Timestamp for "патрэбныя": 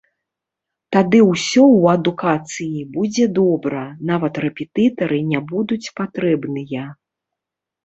6.03-6.91